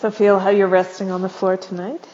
[0.00, 2.06] So feel how you're resting on the floor tonight.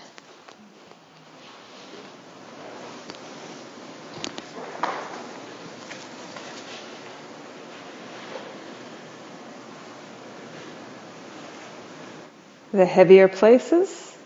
[12.73, 14.17] The heavier places.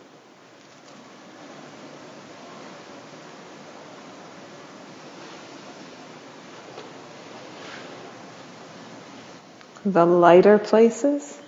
[9.86, 11.40] The lighter places.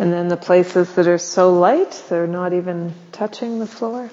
[0.00, 4.08] And then the places that are so light, they're not even touching the floor.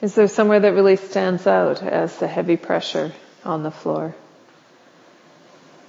[0.00, 3.10] Is there somewhere that really stands out as the heavy pressure
[3.44, 4.14] on the floor?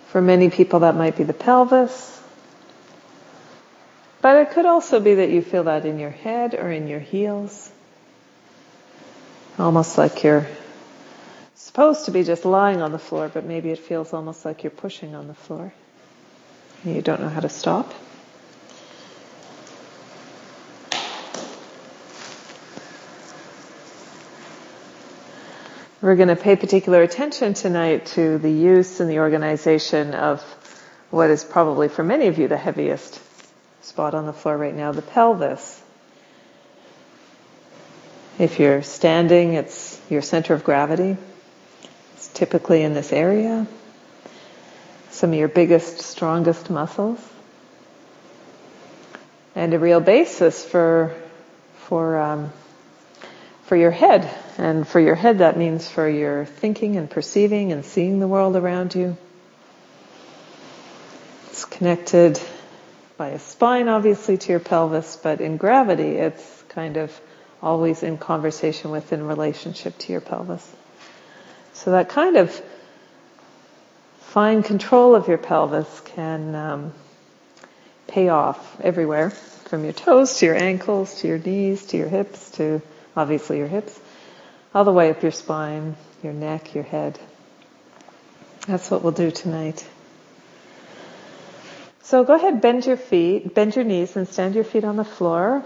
[0.07, 2.18] For many people that might be the pelvis,
[4.21, 6.99] but it could also be that you feel that in your head or in your
[6.99, 7.71] heels.
[9.57, 10.47] Almost like you're
[11.55, 14.71] supposed to be just lying on the floor, but maybe it feels almost like you're
[14.71, 15.73] pushing on the floor.
[16.83, 17.93] You don't know how to stop.
[26.01, 30.41] We're going to pay particular attention tonight to the use and the organization of
[31.09, 33.19] what is probably for many of you the heaviest
[33.81, 35.81] spot on the floor right now, the pelvis.
[38.37, 41.17] If you're standing, it's your center of gravity.
[42.13, 43.67] It's typically in this area.
[45.09, 47.19] Some of your biggest, strongest muscles.
[49.55, 51.15] And a real basis for,
[51.79, 52.53] for, um,
[53.63, 54.29] for your head.
[54.57, 58.55] And for your head, that means for your thinking and perceiving and seeing the world
[58.55, 59.17] around you.
[61.47, 62.39] It's connected
[63.19, 67.11] by a spine, obviously, to your pelvis, but in gravity, it's kind of
[67.61, 70.65] always in conversation with, in relationship to your pelvis.
[71.73, 72.63] So that kind of
[74.21, 76.93] fine control of your pelvis can um,
[78.07, 82.51] pay off everywhere, from your toes to your ankles to your knees to your hips
[82.51, 82.81] to
[83.17, 83.99] obviously your hips,
[84.73, 87.19] all the way up your spine, your neck, your head.
[88.65, 89.85] That's what we'll do tonight.
[92.09, 95.05] So go ahead, bend your feet, bend your knees and stand your feet on the
[95.05, 95.63] floor.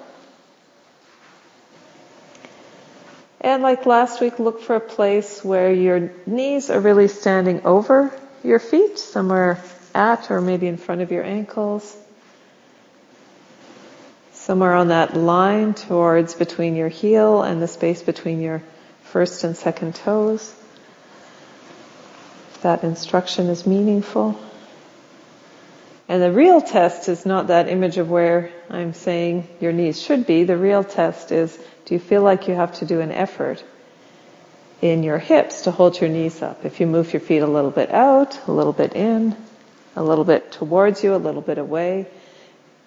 [3.39, 8.11] And like last week, look for a place where your knees are really standing over
[8.43, 9.63] your feet, somewhere
[9.95, 11.95] at or maybe in front of your ankles.
[14.33, 18.61] Somewhere on that line towards between your heel and the space between your
[19.03, 20.53] first and second toes.
[22.55, 24.37] If that instruction is meaningful.
[26.09, 30.27] And the real test is not that image of where I'm saying your knees should
[30.27, 30.43] be.
[30.43, 33.63] The real test is, do you feel like you have to do an effort
[34.81, 36.65] in your hips to hold your knees up?
[36.65, 39.35] If you move your feet a little bit out, a little bit in,
[39.95, 42.07] a little bit towards you, a little bit away,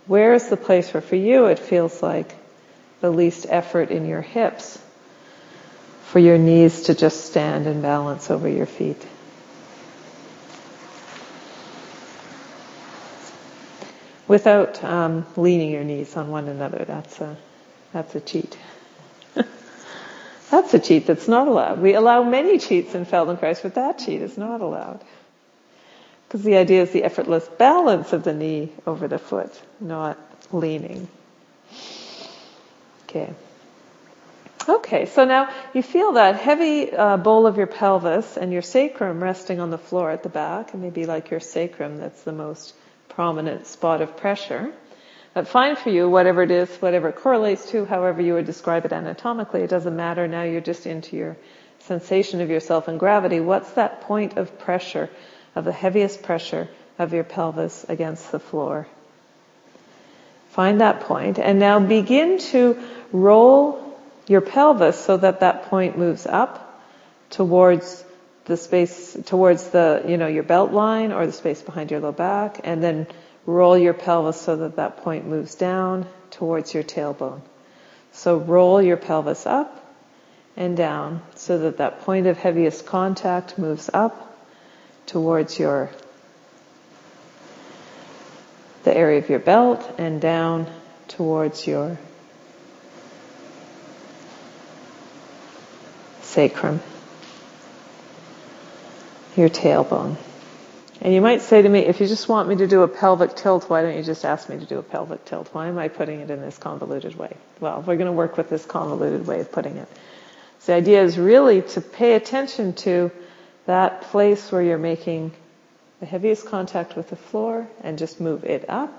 [0.06, 2.34] where is the place where for you it feels like
[3.00, 4.78] the least effort in your hips
[6.04, 9.02] for your knees to just stand and balance over your feet?
[14.28, 16.84] Without um, leaning your knees on one another.
[16.84, 17.36] That's a
[17.92, 18.58] that's a cheat.
[20.50, 21.80] that's a cheat that's not allowed.
[21.80, 25.00] We allow many cheats in Feldenkrais, but that cheat is not allowed.
[26.26, 30.18] Because the idea is the effortless balance of the knee over the foot, not
[30.50, 31.08] leaning.
[33.04, 33.32] Okay.
[34.68, 39.22] Okay, so now you feel that heavy uh, bowl of your pelvis and your sacrum
[39.22, 42.74] resting on the floor at the back, and maybe like your sacrum that's the most
[43.08, 44.72] prominent spot of pressure.
[45.34, 48.84] But fine for you, whatever it is, whatever it correlates to, however you would describe
[48.86, 50.26] it anatomically, it doesn't matter.
[50.26, 51.36] Now you're just into your
[51.80, 53.40] sensation of yourself and gravity.
[53.40, 55.10] What's that point of pressure,
[55.54, 56.68] of the heaviest pressure
[56.98, 58.86] of your pelvis against the floor?
[60.50, 62.82] Find that point and now begin to
[63.12, 63.94] roll
[64.26, 66.82] your pelvis so that that point moves up
[67.28, 68.05] towards
[68.46, 72.12] the space towards the, you know, your belt line or the space behind your low
[72.12, 73.06] back and then
[73.44, 77.40] roll your pelvis so that that point moves down towards your tailbone.
[78.12, 79.82] So roll your pelvis up
[80.56, 84.22] and down so that that point of heaviest contact moves up
[85.06, 85.90] towards your
[88.84, 90.70] the area of your belt and down
[91.08, 91.98] towards your
[96.22, 96.80] sacrum
[99.36, 100.16] your tailbone.
[101.00, 103.36] And you might say to me, if you just want me to do a pelvic
[103.36, 105.48] tilt, why don't you just ask me to do a pelvic tilt?
[105.52, 107.36] Why am I putting it in this convoluted way?
[107.60, 109.88] Well, we're going to work with this convoluted way of putting it.
[110.60, 113.10] So the idea is really to pay attention to
[113.66, 115.32] that place where you're making
[116.00, 118.90] the heaviest contact with the floor and just move it up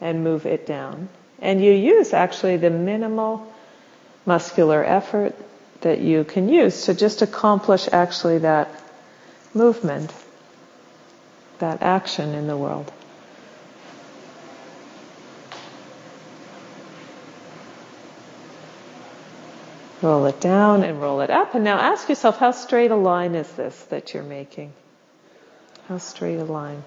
[0.00, 1.08] and move it down.
[1.40, 3.52] And you use actually the minimal
[4.26, 5.34] muscular effort
[5.82, 8.68] that you can use to just accomplish actually that
[9.54, 10.12] movement,
[11.58, 12.92] that action in the world.
[20.02, 21.54] Roll it down and roll it up.
[21.54, 24.72] And now ask yourself, how straight a line is this that you're making?
[25.88, 26.82] How straight a line?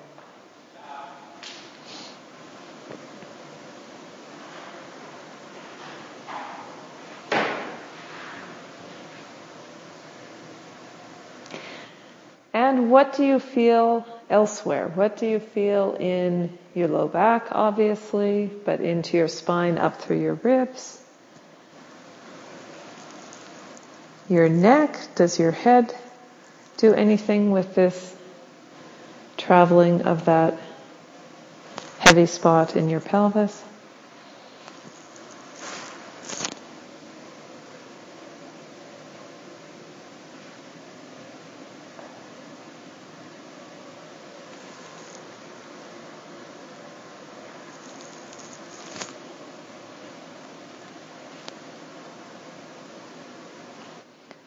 [12.89, 14.87] What do you feel elsewhere?
[14.87, 20.21] What do you feel in your low back, obviously, but into your spine, up through
[20.21, 21.01] your ribs?
[24.29, 25.93] Your neck, does your head
[26.77, 28.15] do anything with this
[29.37, 30.57] traveling of that
[31.99, 33.63] heavy spot in your pelvis?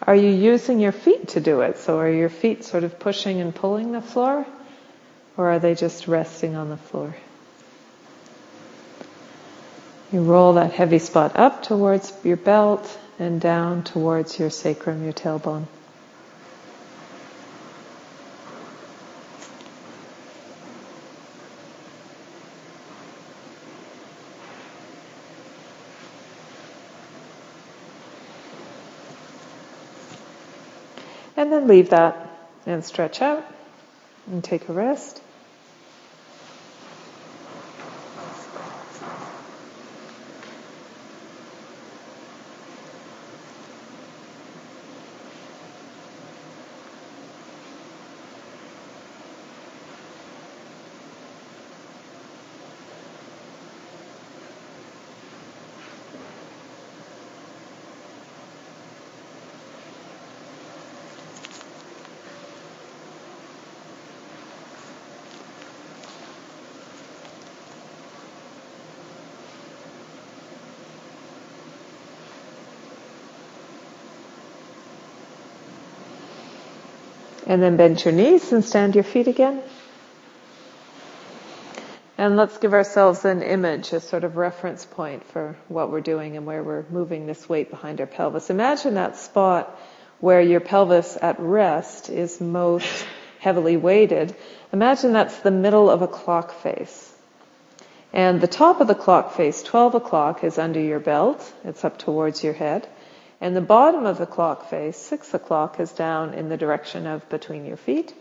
[0.08, 1.76] Are you using your feet to do it?
[1.76, 4.46] So are your feet sort of pushing and pulling the floor?
[5.37, 7.14] Or are they just resting on the floor?
[10.10, 15.12] You roll that heavy spot up towards your belt and down towards your sacrum, your
[15.12, 15.66] tailbone.
[31.68, 32.28] Leave that
[32.66, 33.44] and stretch out
[34.26, 35.22] and take a rest.
[77.48, 79.62] And then bend your knees and stand your feet again.
[82.18, 86.36] And let's give ourselves an image, a sort of reference point for what we're doing
[86.36, 88.50] and where we're moving this weight behind our pelvis.
[88.50, 89.78] Imagine that spot
[90.20, 93.06] where your pelvis at rest is most
[93.38, 94.34] heavily weighted.
[94.72, 97.14] Imagine that's the middle of a clock face.
[98.12, 101.52] And the top of the clock face, 12 o'clock, is under your belt.
[101.64, 102.88] It's up towards your head.
[103.40, 107.29] And the bottom of the clock face, six o'clock, is down in the direction of
[107.29, 108.12] between your feet.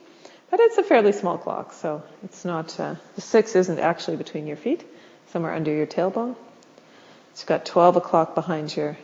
[0.52, 4.48] But it's a fairly small clock, so it's not, uh, the six isn't actually between
[4.48, 4.86] your feet,
[5.32, 6.36] somewhere under your tailbone.
[7.32, 8.98] It's got 12 o'clock behind your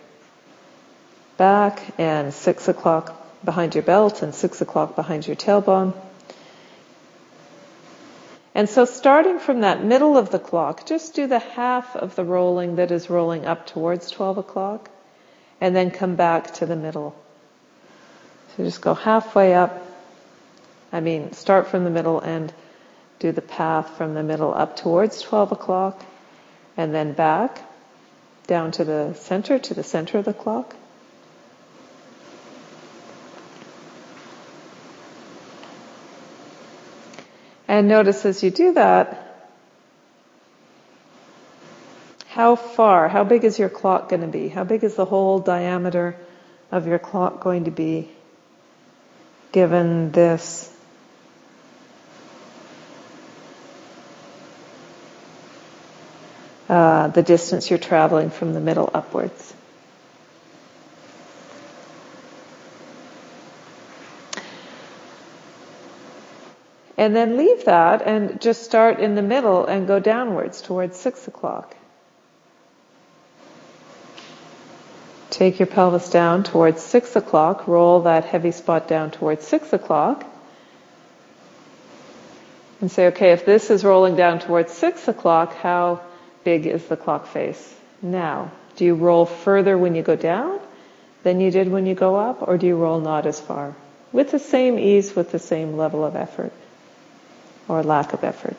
[1.37, 5.93] back and six o'clock behind your belt and six o'clock behind your tailbone.
[8.55, 12.23] And so starting from that middle of the clock, just do the half of the
[12.23, 14.89] rolling that is rolling up towards 12 o'clock
[15.63, 17.15] and then come back to the middle.
[18.49, 19.81] So just go halfway up.
[20.91, 22.53] I mean, start from the middle and
[23.19, 26.03] do the path from the middle up towards 12 o'clock
[26.75, 27.61] and then back
[28.45, 30.75] down to the center, to the center of the clock.
[37.69, 39.22] And notice as you do that,
[42.33, 44.47] How far, how big is your clock going to be?
[44.49, 46.15] How big is the whole diameter
[46.71, 48.09] of your clock going to be
[49.51, 50.75] given this
[56.67, 59.53] uh, the distance you're traveling from the middle upwards?
[66.97, 71.27] And then leave that and just start in the middle and go downwards towards six
[71.27, 71.75] o'clock.
[75.33, 77.67] Take your pelvis down towards six o'clock.
[77.67, 80.23] Roll that heavy spot down towards six o'clock.
[82.79, 86.01] And say, okay, if this is rolling down towards six o'clock, how
[86.43, 88.51] big is the clock face now?
[88.75, 90.59] Do you roll further when you go down
[91.23, 93.73] than you did when you go up, or do you roll not as far?
[94.11, 96.53] With the same ease, with the same level of effort,
[97.67, 98.55] or lack of effort.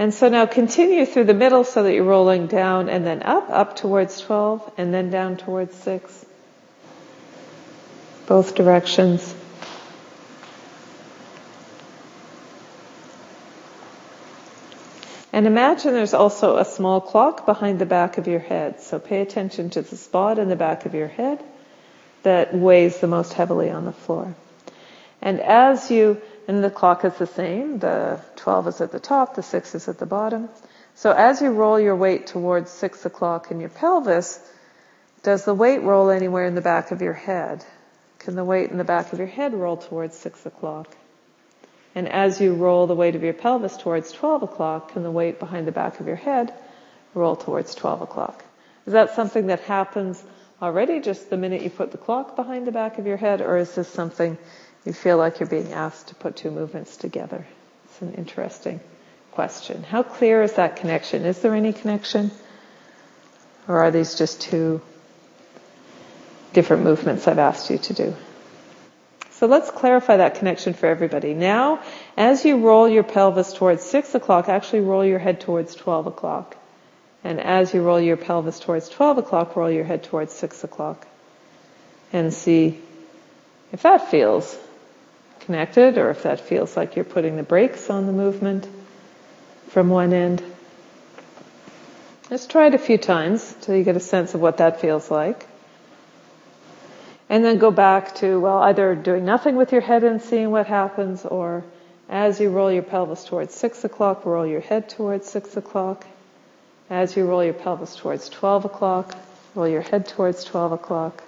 [0.00, 3.50] And so now continue through the middle so that you're rolling down and then up,
[3.50, 6.24] up towards 12 and then down towards 6.
[8.24, 9.34] Both directions.
[15.34, 18.80] And imagine there's also a small clock behind the back of your head.
[18.80, 21.44] So pay attention to the spot in the back of your head
[22.22, 24.34] that weighs the most heavily on the floor.
[25.20, 27.78] And as you and the clock is the same.
[27.78, 30.48] The 12 is at the top, the 6 is at the bottom.
[30.96, 34.40] So as you roll your weight towards 6 o'clock in your pelvis,
[35.22, 37.64] does the weight roll anywhere in the back of your head?
[38.18, 40.88] Can the weight in the back of your head roll towards 6 o'clock?
[41.94, 45.38] And as you roll the weight of your pelvis towards 12 o'clock, can the weight
[45.38, 46.52] behind the back of your head
[47.14, 48.44] roll towards 12 o'clock?
[48.86, 50.20] Is that something that happens
[50.60, 53.56] already just the minute you put the clock behind the back of your head, or
[53.56, 54.36] is this something
[54.84, 57.46] you feel like you're being asked to put two movements together.
[57.84, 58.80] It's an interesting
[59.32, 59.82] question.
[59.82, 61.24] How clear is that connection?
[61.24, 62.30] Is there any connection?
[63.68, 64.80] Or are these just two
[66.52, 68.16] different movements I've asked you to do?
[69.32, 71.32] So let's clarify that connection for everybody.
[71.32, 71.82] Now,
[72.16, 76.56] as you roll your pelvis towards 6 o'clock, actually roll your head towards 12 o'clock.
[77.24, 81.06] And as you roll your pelvis towards 12 o'clock, roll your head towards 6 o'clock.
[82.12, 82.80] And see
[83.72, 84.58] if that feels
[85.50, 88.68] connected or if that feels like you're putting the brakes on the movement
[89.70, 90.40] from one end.
[92.30, 95.10] Let's try it a few times till you get a sense of what that feels
[95.10, 95.48] like.
[97.28, 100.68] And then go back to, well, either doing nothing with your head and seeing what
[100.68, 101.64] happens, or
[102.08, 106.06] as you roll your pelvis towards six o'clock, roll your head towards six o'clock.
[106.88, 109.16] As you roll your pelvis towards 12 o'clock,
[109.56, 111.24] roll your head towards 12 o'clock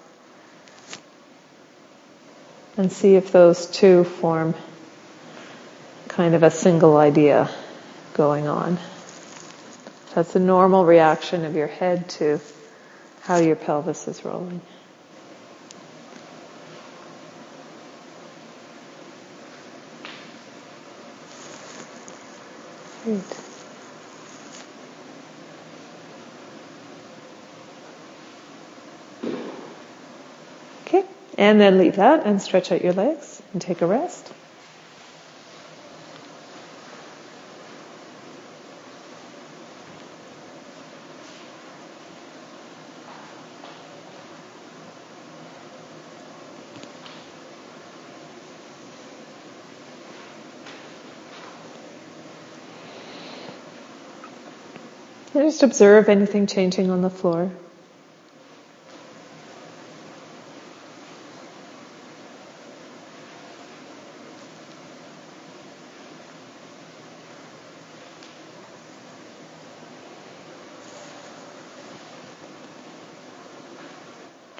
[2.76, 4.54] and see if those two form
[6.08, 7.50] kind of a single idea
[8.14, 8.78] going on.
[10.14, 12.40] That's a normal reaction of your head to
[13.22, 14.60] how your pelvis is rolling.
[23.04, 23.41] Great.
[31.42, 34.32] And then leave that and stretch out your legs and take a rest.
[55.32, 57.50] just observe anything changing on the floor.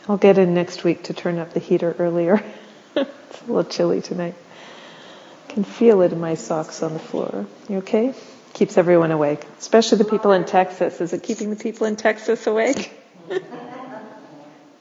[0.08, 2.42] I'll get in next week to turn up the heater earlier.
[2.96, 4.34] it's a little chilly tonight.
[5.48, 7.46] I can feel it in my socks on the floor.
[7.68, 8.14] You okay?
[8.54, 11.00] Keeps everyone awake, especially the people in Texas.
[11.00, 12.92] Is it keeping the people in Texas awake?
[13.30, 13.40] I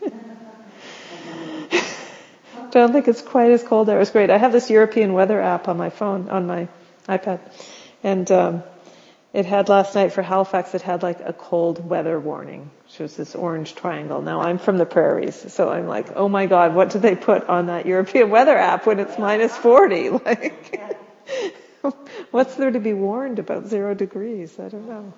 [2.71, 4.01] Don't think it's quite as cold there.
[4.01, 4.31] It's great.
[4.31, 6.67] I have this European weather app on my phone, on my
[7.07, 7.39] iPad,
[8.03, 8.63] and um,
[9.33, 10.75] it had last night for Halifax.
[10.75, 14.21] It had like a cold weather warning shows this orange triangle.
[14.21, 17.47] Now I'm from the prairies, so I'm like, oh my god, what do they put
[17.47, 20.09] on that European weather app when it's minus 40?
[20.25, 20.79] Like,
[22.31, 24.59] what's there to be warned about zero degrees?
[24.59, 25.13] I don't know.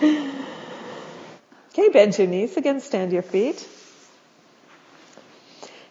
[1.72, 3.66] okay, bend your knees again, stand your feet.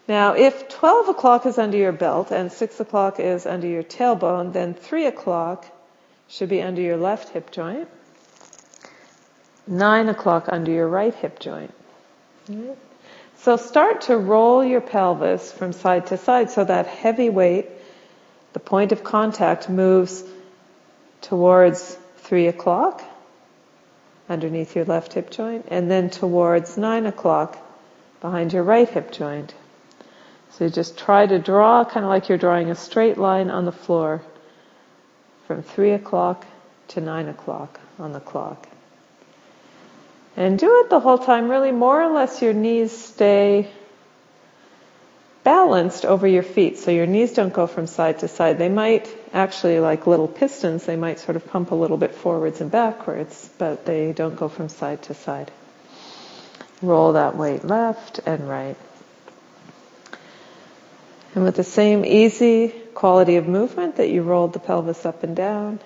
[0.08, 4.52] Now, if 12 o'clock is under your belt and 6 o'clock is under your tailbone,
[4.52, 5.66] then 3 o'clock
[6.28, 7.88] should be under your left hip joint.
[9.66, 11.74] Nine o'clock under your right hip joint.
[12.48, 12.78] Right.
[13.38, 17.68] So start to roll your pelvis from side to side so that heavy weight,
[18.52, 20.22] the point of contact moves
[21.20, 23.02] towards three o'clock
[24.28, 27.58] underneath your left hip joint and then towards nine o'clock
[28.20, 29.54] behind your right hip joint.
[30.52, 33.64] So you just try to draw kind of like you're drawing a straight line on
[33.64, 34.22] the floor
[35.46, 36.46] from 3 o'clock
[36.88, 38.68] to 9 o'clock on the clock.
[40.36, 43.70] And do it the whole time, really more or less your knees stay
[45.44, 46.76] balanced over your feet.
[46.78, 48.58] So your knees don't go from side to side.
[48.58, 52.60] They might actually, like little pistons, they might sort of pump a little bit forwards
[52.60, 55.50] and backwards, but they don't go from side to side.
[56.82, 58.76] Roll that weight left and right.
[61.36, 65.36] And with the same easy quality of movement that you rolled the pelvis up and
[65.36, 65.78] down,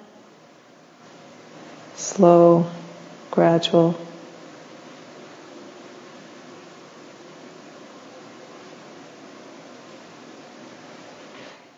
[1.97, 2.71] slow,
[3.30, 3.99] gradual,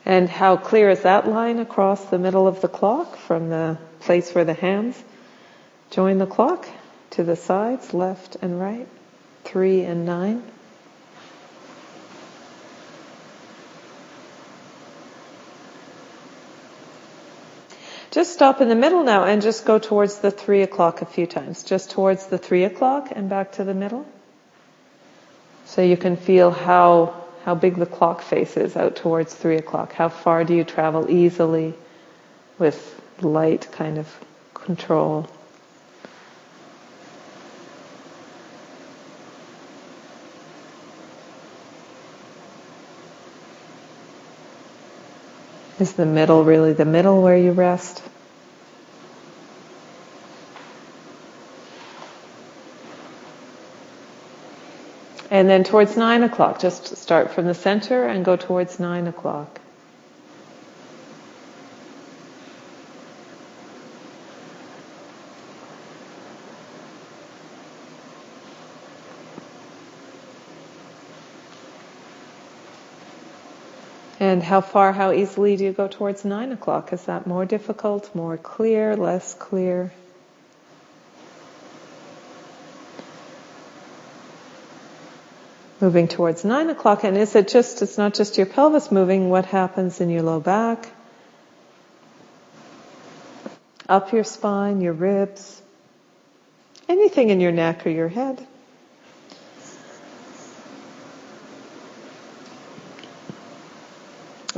[0.05, 4.35] And how clear is that line across the middle of the clock from the place
[4.35, 5.03] where the hands
[5.91, 6.69] join the clock
[7.11, 8.89] to the sides, left and right,
[9.45, 10.43] three and nine?
[18.13, 21.27] Just stop in the middle now and just go towards the three o'clock a few
[21.27, 21.65] times.
[21.65, 24.07] Just towards the three o'clock and back to the middle.
[25.65, 27.15] So you can feel how
[27.45, 29.95] how big the clock face is out towards three o'clock.
[29.95, 31.75] How far do you travel easily
[32.59, 32.79] with
[33.21, 34.07] light kind of
[34.55, 35.27] control?
[45.83, 48.05] Is the middle really the middle where you rest?
[55.29, 59.61] And then towards nine o'clock, just start from the center and go towards nine o'clock.
[74.33, 76.95] And how far, how easily do you go towards nine o'clock?
[76.95, 79.93] Is that more difficult, more clear, less clear?
[85.83, 87.05] moving towards nine o'clock.
[87.05, 90.41] And is it just, it's not just your pelvis moving, what happens in your low
[90.41, 90.89] back?
[93.87, 95.61] Up your spine, your ribs,
[96.89, 98.47] anything in your neck or your head.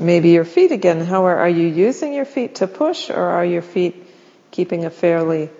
[0.05, 1.01] Maybe your feet again.
[1.01, 4.07] How are, are you using your feet to push or are your feet
[4.51, 5.51] keeping a fairly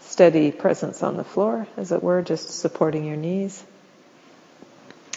[0.00, 3.64] steady presence on the floor, as it were, just supporting your knees?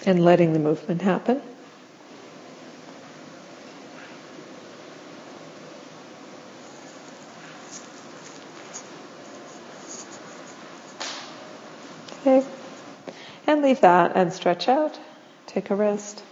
[0.06, 1.42] and letting the movement happen.
[12.22, 12.46] Okay.
[13.46, 15.00] And leave that and stretch out.
[15.46, 16.24] Take a rest.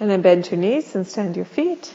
[0.00, 1.92] And then bend your knees and stand your feet.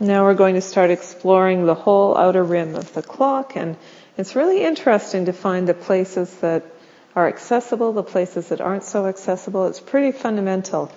[0.00, 3.76] Now we're going to start exploring the whole outer rim of the clock and
[4.18, 6.64] it's really interesting to find the places that
[7.14, 9.66] are accessible, the places that aren't so accessible.
[9.66, 10.90] It's pretty fundamental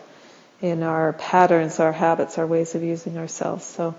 [0.62, 3.64] in our patterns, our habits, our ways of using ourselves.
[3.64, 3.96] So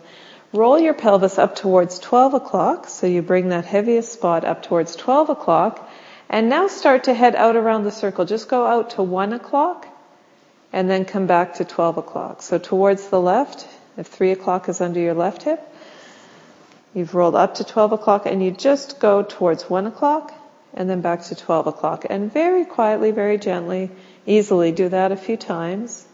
[0.52, 2.88] roll your pelvis up towards 12 o'clock.
[2.88, 5.88] So you bring that heaviest spot up towards 12 o'clock
[6.28, 8.24] and now start to head out around the circle.
[8.24, 9.88] Just go out to 1 o'clock
[10.72, 12.42] and then come back to 12 o'clock.
[12.42, 15.60] So towards the left, if 3 o'clock is under your left hip,
[16.94, 20.32] you've rolled up to 12 o'clock and you just go towards 1 o'clock
[20.74, 22.06] and then back to 12 o'clock.
[22.08, 23.90] And very quietly, very gently,
[24.26, 26.06] easily do that a few times.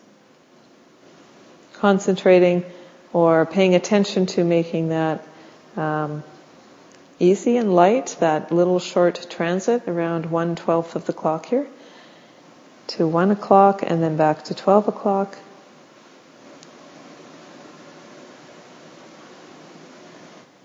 [1.74, 2.64] Concentrating
[3.12, 5.26] or paying attention to making that
[5.76, 6.22] um,
[7.18, 11.66] easy and light, that little short transit around 1 12th of the clock here
[12.88, 15.36] to 1 o'clock and then back to 12 o'clock.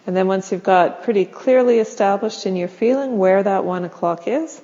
[0.06, 4.28] And then once you've got pretty clearly established in your feeling where that 1 o'clock
[4.28, 4.62] is,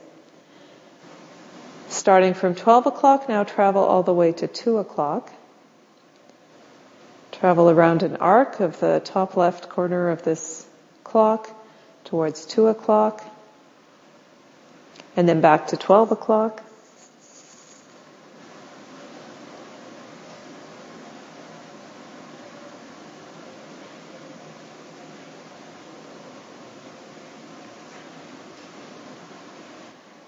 [1.89, 5.31] starting from 12 o'clock, now travel all the way to 2 o'clock.
[7.33, 10.65] Travel around an arc of the top left corner of this
[11.03, 11.49] clock
[12.05, 13.21] towards 2 o'clock,
[15.17, 16.63] and then back to 12 o'clock.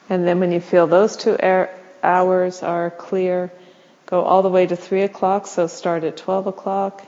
[0.09, 1.37] And then when you feel those two
[2.03, 3.51] hours are clear,
[4.05, 5.47] go all the way to 3 o'clock.
[5.47, 7.03] So start at 12 o'clock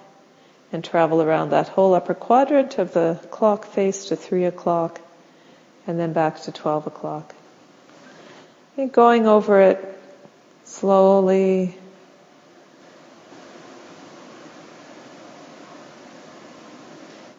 [0.71, 4.99] and travel around that whole upper quadrant of the clock face to 3 o'clock
[5.85, 7.33] and then back to 12 o'clock.
[8.75, 9.99] And going over it
[10.65, 11.77] slowly.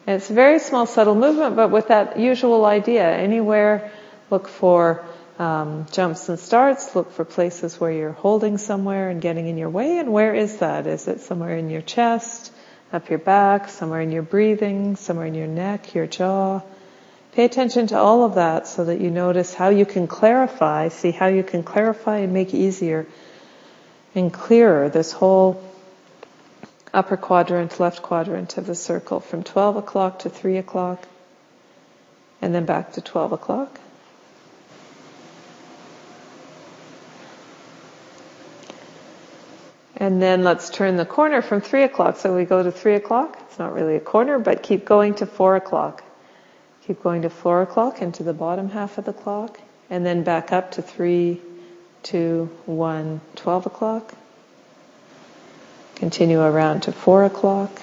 [0.07, 3.07] It's a very small, subtle movement, but with that usual idea.
[3.07, 3.91] Anywhere,
[4.31, 5.05] look for
[5.39, 6.95] um, jumps and starts.
[6.95, 9.97] Look for places where you're holding somewhere and getting in your way.
[9.97, 10.85] And where is that?
[10.85, 12.51] Is it somewhere in your chest,
[12.91, 16.61] up your back, somewhere in your breathing, somewhere in your neck, your jaw?
[17.31, 21.11] Pay attention to all of that so that you notice how you can clarify, see
[21.11, 23.07] how you can clarify and make easier
[24.15, 25.63] and clearer this whole
[26.93, 31.07] upper quadrant, left quadrant of the circle from 12 o'clock to 3 o'clock
[32.41, 33.79] and then back to 12 o'clock.
[39.99, 42.17] And then let's turn the corner from 3 o'clock.
[42.17, 43.37] So we go to 3 o'clock.
[43.41, 46.03] It's not really a corner, but keep going to 4 o'clock.
[46.87, 49.59] Keep going to 4 o'clock into the bottom half of the clock.
[49.89, 51.41] And then back up to 3,
[52.03, 54.13] 2, 1, 12 o'clock.
[55.95, 57.81] Continue around to 4 o'clock.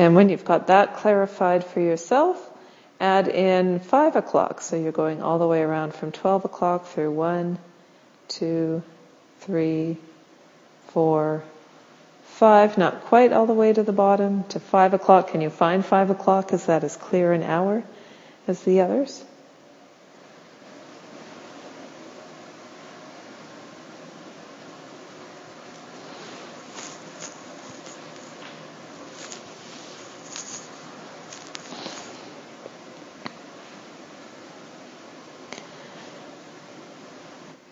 [0.00, 2.38] And when you've got that clarified for yourself,
[3.00, 4.62] add in 5 o'clock.
[4.62, 7.58] So you're going all the way around from 12 o'clock through 1,
[8.28, 8.82] 2,
[9.40, 9.96] 3,
[10.86, 11.42] 4,
[12.24, 15.28] 5, not quite all the way to the bottom, to 5 o'clock.
[15.32, 16.54] Can you find 5 o'clock?
[16.54, 17.82] Is that as clear an hour
[18.48, 19.22] as the others?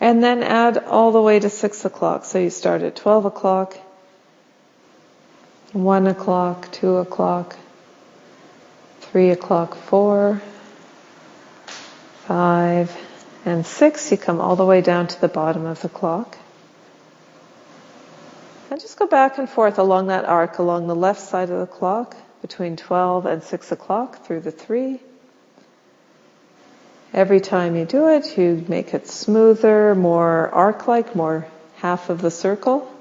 [0.09, 2.25] And then add all the way to 6 o'clock.
[2.25, 3.77] So you start at 12 o'clock,
[5.75, 7.59] 1 o'clock, 2 o'clock,
[9.01, 10.40] 3 o'clock, 4,
[12.25, 12.97] 5,
[13.44, 14.11] and 6.
[14.11, 16.38] You come all the way down to the bottom of the clock.
[18.71, 21.66] And just go back and forth along that arc along the left side of the
[21.66, 25.01] clock between 12 and 6 o'clock through the 3
[27.12, 32.31] Every time you do it, you make it smoother, more arc-like, more half of the
[32.31, 32.92] circle.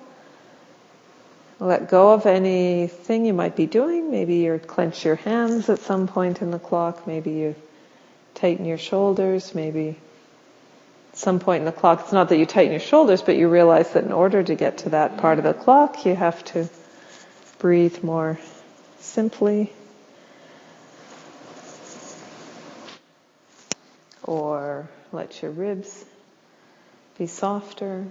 [1.59, 4.11] Let go of anything you might be doing.
[4.11, 7.05] Maybe you clench your hands at some point in the clock.
[7.07, 7.55] Maybe you
[8.35, 9.53] tighten your shoulders.
[9.55, 9.97] Maybe
[11.11, 13.49] at some point in the clock, it's not that you tighten your shoulders, but you
[13.49, 16.69] realize that in order to get to that part of the clock, you have to
[17.59, 18.39] breathe more
[18.99, 19.73] simply.
[24.27, 26.05] Or let your ribs
[27.17, 28.05] be softer.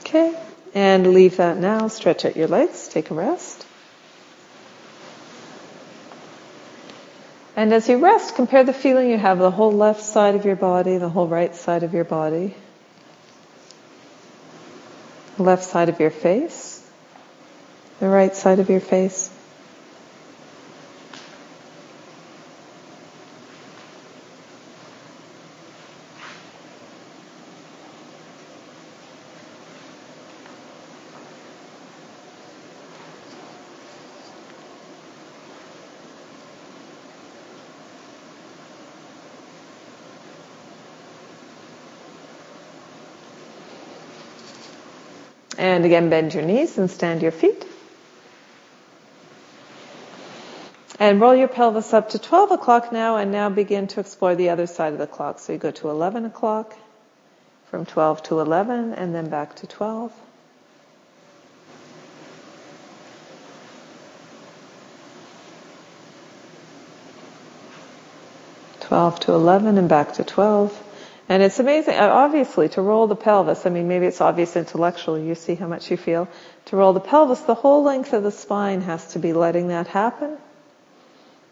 [0.00, 0.40] Okay,
[0.74, 1.88] and leave that now.
[1.88, 3.67] Stretch out your legs, take a rest.
[7.58, 10.54] And as you rest, compare the feeling you have the whole left side of your
[10.54, 12.54] body, the whole right side of your body,
[15.36, 16.88] The left side of your face,
[17.98, 19.28] the right side of your face.
[45.78, 47.64] And again, bend your knees and stand your feet.
[50.98, 54.48] And roll your pelvis up to 12 o'clock now and now begin to explore the
[54.48, 55.38] other side of the clock.
[55.38, 56.76] So you go to 11 o'clock,
[57.70, 60.12] from 12 to 11 and then back to 12.
[68.80, 70.72] Twelve to eleven and back to twelve.
[71.28, 73.66] And it's amazing, uh, obviously, to roll the pelvis.
[73.66, 75.28] I mean, maybe it's obvious intellectually.
[75.28, 76.26] You see how much you feel.
[76.66, 79.88] To roll the pelvis, the whole length of the spine has to be letting that
[79.88, 80.38] happen.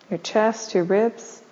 [0.08, 1.42] Your chest, your ribs.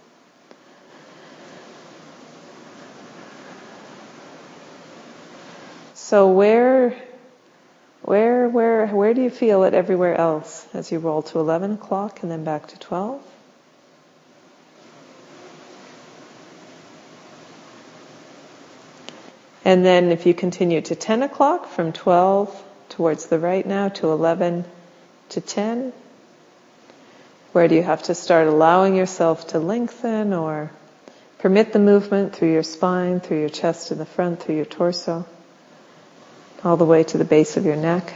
[5.92, 6.96] So where,
[8.02, 12.22] where, where, where do you feel it everywhere else as you roll to 11 o'clock
[12.22, 13.33] and then back to 12?
[19.64, 24.10] And then if you continue to 10 o'clock, from 12 towards the right now to
[24.10, 24.66] 11
[25.30, 25.92] to 10,
[27.52, 30.70] where do you have to start allowing yourself to lengthen or
[31.38, 35.24] permit the movement through your spine, through your chest in the front, through your torso,
[36.62, 38.12] all the way to the base of your neck?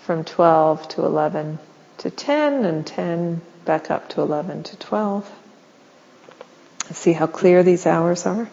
[0.00, 1.58] From 12 to 11
[1.98, 5.30] to 10 and 10 back up to 11 to 12.
[6.90, 8.48] See how clear these hours are?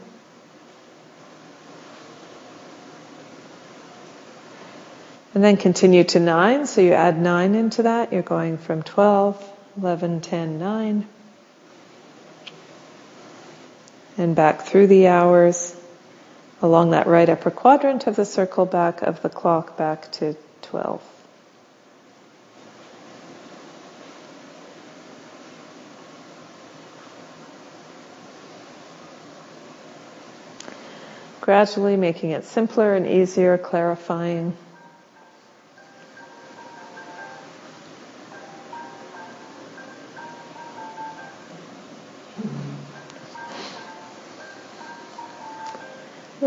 [5.36, 8.14] And then continue to 9, so you add 9 into that.
[8.14, 11.08] You're going from 12, 11, 10, 9.
[14.18, 15.76] And back through the hours,
[16.62, 21.02] along that right upper quadrant of the circle back of the clock back to 12.
[31.42, 34.56] Gradually making it simpler and easier, clarifying.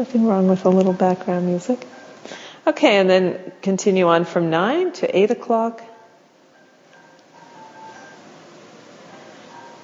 [0.09, 1.87] Nothing wrong with a little background music.
[2.67, 5.83] Okay, and then continue on from 9 to 8 o'clock.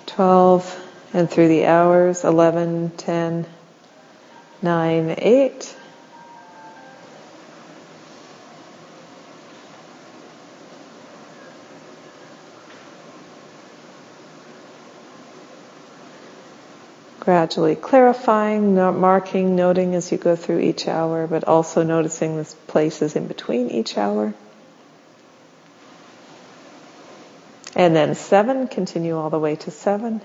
[0.07, 3.45] 12 and through the hours 11, 10,
[4.63, 5.77] 9, 8.
[17.25, 22.45] Gradually clarifying, not marking, noting as you go through each hour, but also noticing the
[22.67, 24.35] places in between each hour.
[27.75, 30.21] And then seven, continue all the way to seven.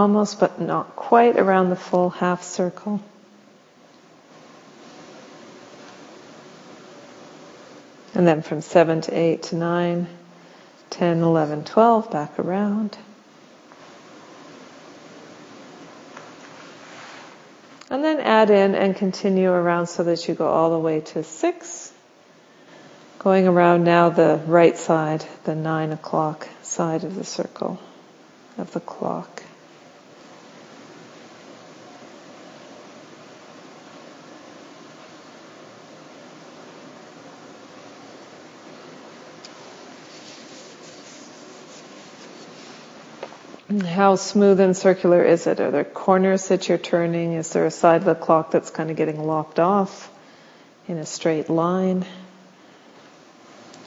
[0.00, 3.00] Almost but not quite around the full half circle.
[8.14, 10.06] And then from 7 to 8 to 9,
[10.88, 12.96] 10, 11, 12, back around.
[17.90, 21.22] And then add in and continue around so that you go all the way to
[21.22, 21.92] 6.
[23.18, 27.78] Going around now the right side, the 9 o'clock side of the circle
[28.56, 29.39] of the clock.
[43.70, 45.60] How smooth and circular is it?
[45.60, 47.34] Are there corners that you're turning?
[47.34, 50.10] Is there a side of the clock that's kind of getting lopped off
[50.88, 52.04] in a straight line?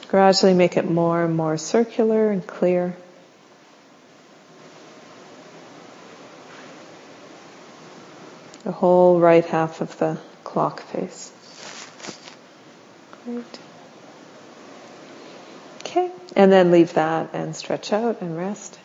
[0.08, 2.96] Gradually make it more and more circular and clear.
[8.64, 11.34] The whole right half of the clock face.
[13.26, 13.60] Great.
[15.82, 18.80] Okay, and then leave that and stretch out and rest.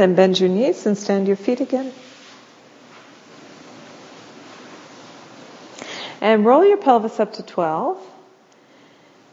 [0.00, 1.92] And then bend your knees and stand your feet again.
[6.22, 7.98] And roll your pelvis up to 12.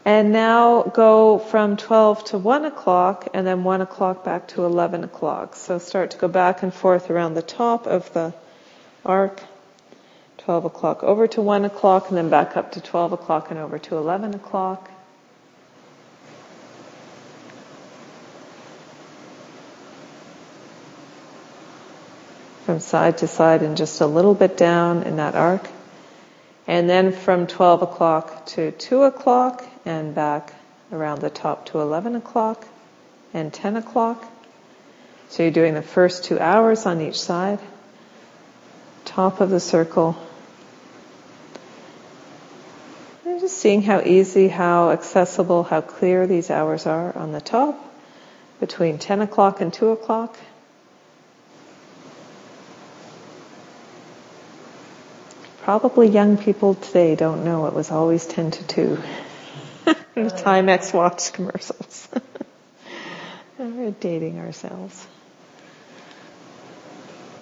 [0.03, 5.05] And now go from 12 to 1 o'clock and then 1 o'clock back to 11
[5.05, 5.55] o'clock.
[5.55, 8.33] So start to go back and forth around the top of the
[9.05, 9.41] arc.
[10.39, 13.79] 12 o'clock over to 1 o'clock and then back up to 12 o'clock and over
[13.79, 14.91] to 11 o'clock.
[22.67, 25.65] From side to side and just a little bit down in that arc.
[26.67, 30.53] And then from 12 o'clock to 2 o'clock and back
[30.91, 32.67] around the top to 11 o'clock
[33.33, 34.21] and 10 o'clock.
[35.29, 37.59] So you're doing the first two hours on each side.
[39.05, 40.17] Top of the circle.
[43.25, 47.81] And just seeing how easy, how accessible, how clear these hours are on the top
[48.59, 50.37] between 10 o'clock and 2 o'clock.
[55.67, 59.03] Probably young people today don't know it was always 10 to 2.
[59.83, 62.07] the Timex watch commercials.
[63.59, 65.05] We're dating ourselves.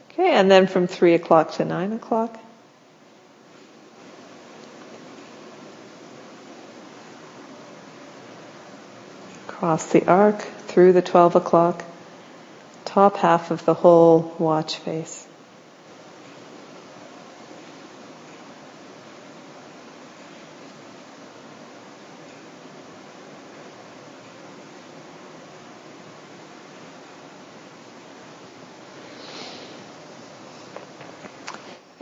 [0.10, 2.40] Okay, and then from 3 o'clock to 9 o'clock.
[9.46, 11.84] Cross the arc through the 12 o'clock,
[12.86, 15.28] top half of the whole watch face.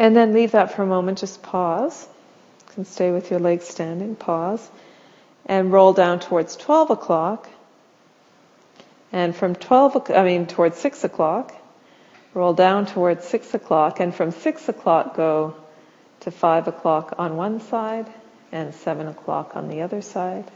[0.03, 2.05] And then leave that for a moment, just pause.
[2.67, 4.69] You can stay with your legs standing, pause.
[5.45, 7.47] And roll down towards 12 o'clock.
[9.13, 11.55] And from 12, I mean, towards 6 o'clock.
[12.33, 14.01] Roll down towards 6 o'clock.
[14.01, 15.55] And from 6 o'clock, go
[16.19, 18.11] to 5 o'clock on one side
[18.51, 20.51] and 7 o'clock on the other side.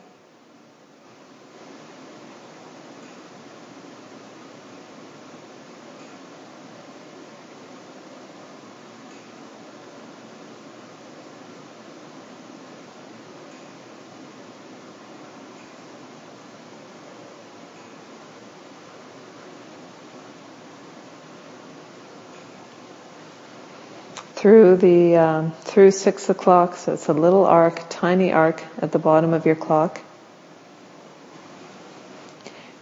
[24.48, 26.78] Through the um, through six o'clock.
[26.78, 30.00] So it's a little arc, tiny arc at the bottom of your clock.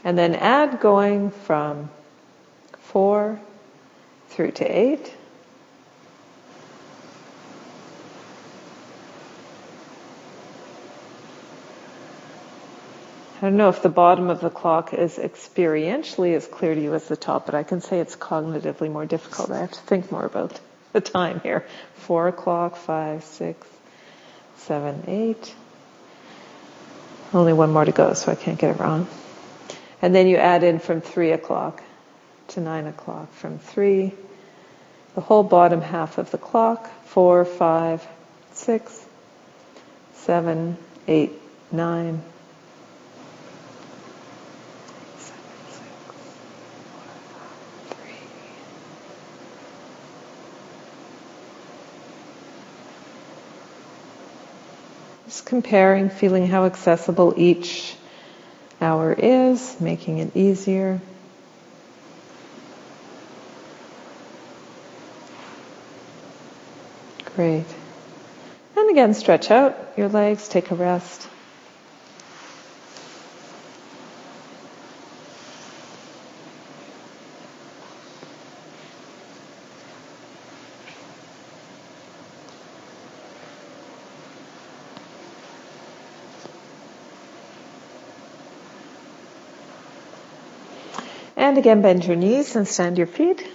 [0.03, 1.89] And then add going from
[2.81, 3.39] four
[4.29, 5.11] through to eight.
[13.37, 16.93] I don't know if the bottom of the clock is experientially as clear to you
[16.93, 19.49] as the top, but I can say it's cognitively more difficult.
[19.49, 20.59] I have to think more about
[20.95, 21.65] the time here.
[21.95, 23.67] Four o'clock, five, six,
[24.55, 25.53] seven, eight.
[27.33, 29.07] Only one more to go, so I can't get it wrong.
[30.01, 31.83] And then you add in from three o'clock
[32.49, 33.33] to nine o'clock.
[33.33, 34.13] From three,
[35.15, 36.89] the whole bottom half of the clock.
[37.03, 38.07] Four, five,
[38.53, 39.05] six,
[40.13, 40.77] seven,
[41.09, 41.33] eight,
[41.73, 42.23] nine,
[55.35, 57.93] Just comparing, feeling how accessible each
[58.79, 61.01] hour is, making it easier.
[67.35, 67.65] Great.
[68.77, 71.27] And again, stretch out your legs, take a rest.
[91.55, 93.47] And again, bend your knees and stand your feet.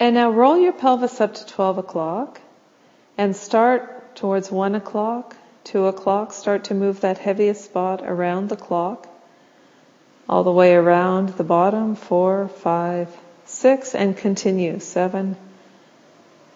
[0.00, 2.40] And now roll your pelvis up to 12 o'clock
[3.18, 6.32] and start towards 1 o'clock, 2 o'clock.
[6.32, 9.06] Start to move that heaviest spot around the clock,
[10.26, 15.36] all the way around the bottom, 4, 5, 6, and continue, 7,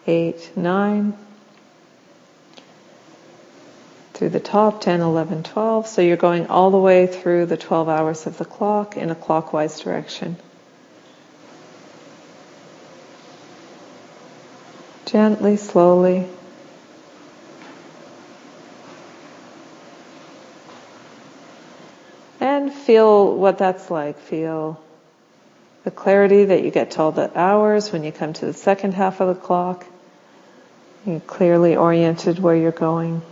[0.06, 1.12] 8, 9,
[4.20, 5.86] through the top 10, 11, 12.
[5.86, 9.14] So you're going all the way through the 12 hours of the clock in a
[9.14, 10.36] clockwise direction.
[15.06, 16.28] Gently, slowly.
[22.40, 24.18] And feel what that's like.
[24.18, 24.78] Feel
[25.84, 28.92] the clarity that you get to all the hours when you come to the second
[28.92, 29.86] half of the clock.
[31.06, 33.22] You're clearly oriented where you're going.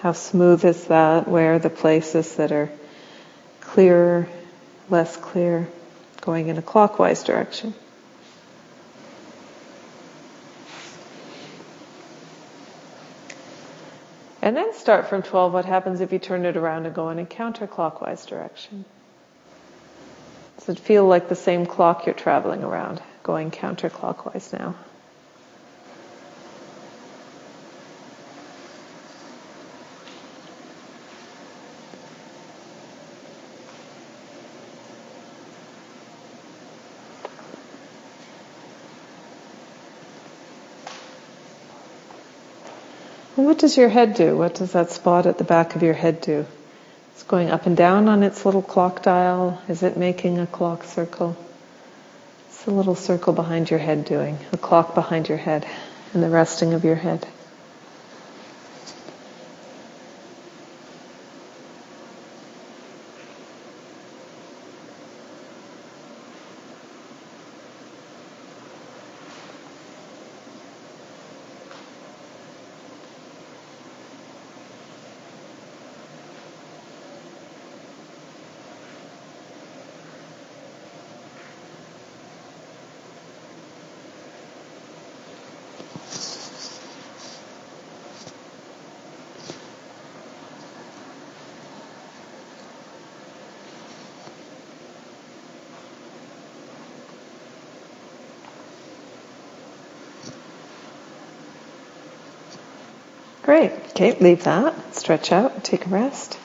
[0.00, 1.26] How smooth is that?
[1.28, 2.70] Where are the places that are
[3.60, 4.28] clearer,
[4.88, 5.68] less clear,
[6.20, 7.74] going in a clockwise direction?
[14.40, 15.52] And then start from 12.
[15.52, 18.84] What happens if you turn it around and go in a counterclockwise direction?
[20.58, 23.02] Does it feel like the same clock you're traveling around?
[23.28, 24.74] going counterclockwise now.
[43.48, 44.36] What does your head do?
[44.36, 46.44] What does that spot at the back of your head do?
[47.14, 49.58] It's going up and down on its little clock dial.
[49.68, 51.34] Is it making a clock circle?
[52.48, 55.66] It's a little circle behind your head doing, a clock behind your head
[56.12, 57.26] and the resting of your head.
[103.48, 103.87] Great.
[103.98, 104.94] Okay, leave that.
[104.94, 105.64] Stretch out.
[105.64, 106.38] Take a rest.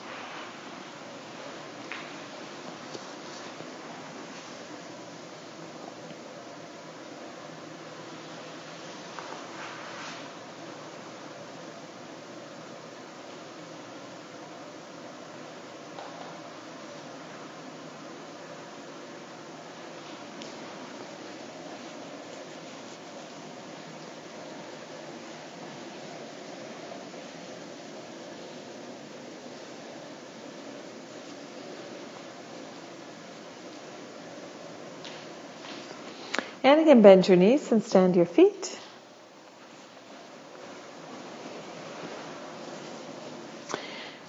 [36.64, 38.80] And again, bend your knees and stand your feet.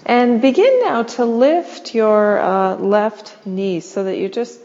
[0.06, 4.60] And begin now to lift your uh, left knee so that you're just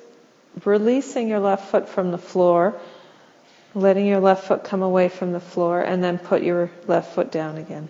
[0.64, 2.78] releasing your left foot from the floor,
[3.74, 7.30] letting your left foot come away from the floor, and then put your left foot
[7.30, 7.88] down again.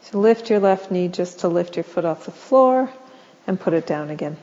[0.00, 2.90] So lift your left knee just to lift your foot off the floor
[3.46, 4.38] and put it down again.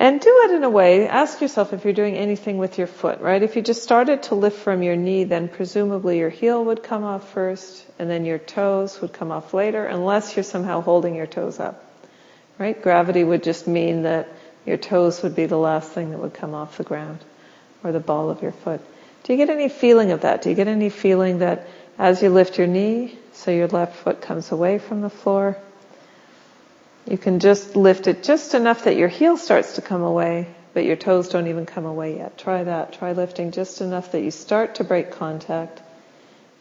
[0.00, 3.20] And do it in a way, ask yourself if you're doing anything with your foot,
[3.20, 3.42] right?
[3.42, 7.02] If you just started to lift from your knee, then presumably your heel would come
[7.02, 11.26] off first, and then your toes would come off later, unless you're somehow holding your
[11.26, 11.84] toes up,
[12.58, 12.80] right?
[12.80, 14.28] Gravity would just mean that
[14.64, 17.18] your toes would be the last thing that would come off the ground,
[17.82, 18.80] or the ball of your foot.
[19.24, 20.42] Do you get any feeling of that?
[20.42, 21.66] Do you get any feeling that
[21.98, 25.58] as you lift your knee, so your left foot comes away from the floor,
[27.10, 30.84] you can just lift it just enough that your heel starts to come away, but
[30.84, 32.36] your toes don't even come away yet.
[32.36, 32.92] Try that.
[32.92, 35.80] Try lifting just enough that you start to break contact.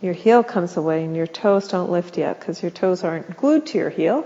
[0.02, 3.66] Your heel comes away and your toes don't lift yet because your toes aren't glued
[3.68, 4.26] to your heel.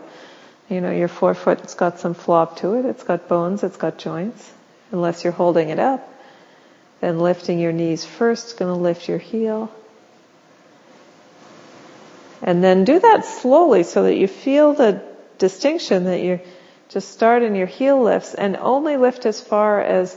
[0.69, 2.85] You know, your forefoot's got some flop to it.
[2.85, 3.63] It's got bones.
[3.63, 4.51] It's got joints.
[4.91, 6.07] Unless you're holding it up.
[6.99, 9.71] Then lifting your knees first, is going to lift your heel.
[12.43, 15.10] And then do that slowly so that you feel the
[15.41, 16.39] distinction that you
[16.89, 20.15] just start in your heel lifts and only lift as far as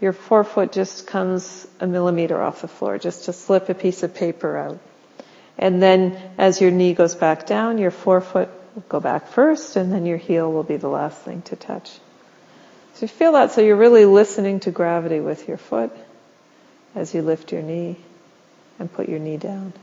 [0.00, 4.14] your forefoot just comes a millimeter off the floor, just to slip a piece of
[4.14, 4.78] paper out.
[5.58, 9.92] And then as your knee goes back down, your forefoot will go back first and
[9.92, 11.90] then your heel will be the last thing to touch.
[12.94, 15.92] So you feel that, so you're really listening to gravity with your foot
[16.94, 17.96] as you lift your knee
[18.78, 19.74] and put your knee down.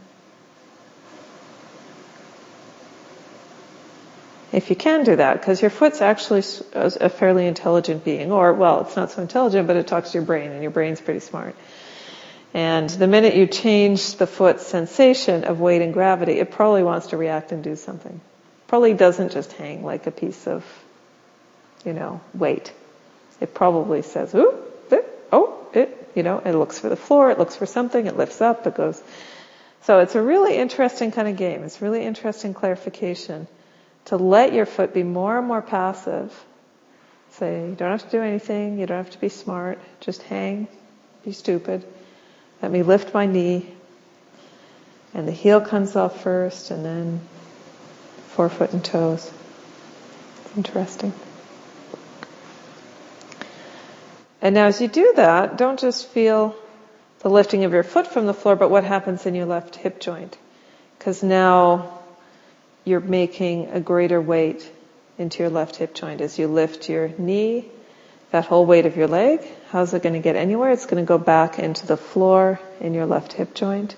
[4.51, 6.43] If you can do that, because your foot's actually
[6.73, 10.25] a fairly intelligent being, or well, it's not so intelligent, but it talks to your
[10.25, 11.55] brain, and your brain's pretty smart.
[12.53, 17.07] And the minute you change the foot's sensation of weight and gravity, it probably wants
[17.07, 18.19] to react and do something.
[18.67, 20.65] Probably doesn't just hang like a piece of,
[21.85, 22.73] you know, weight.
[23.39, 24.53] It probably says, ooh,
[24.91, 28.17] it, oh, it, you know, it looks for the floor, it looks for something, it
[28.17, 29.01] lifts up, it goes.
[29.83, 31.63] So it's a really interesting kind of game.
[31.63, 33.47] It's really interesting clarification
[34.05, 36.33] to let your foot be more and more passive.
[37.31, 40.67] Say, you don't have to do anything, you don't have to be smart, just hang,
[41.23, 41.85] be stupid.
[42.61, 43.65] Let me lift my knee,
[45.13, 47.21] and the heel comes off first, and then
[48.27, 49.31] forefoot and toes.
[50.57, 51.13] Interesting.
[54.41, 56.55] And now as you do that, don't just feel
[57.19, 59.99] the lifting of your foot from the floor, but what happens in your left hip
[59.99, 60.37] joint.
[60.97, 62.00] Because now
[62.83, 64.69] you're making a greater weight
[65.17, 67.65] into your left hip joint as you lift your knee
[68.31, 69.45] that whole weight of your leg.
[69.69, 70.71] How's it going to get anywhere?
[70.71, 73.95] It's going to go back into the floor in your left hip joint.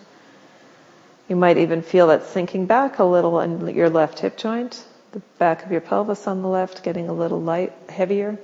[1.30, 5.22] You might even feel that sinking back a little in your left hip joint, the
[5.38, 8.38] back of your pelvis on the left getting a little light, heavier,